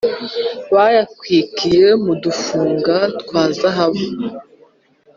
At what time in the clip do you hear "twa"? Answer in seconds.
3.21-3.43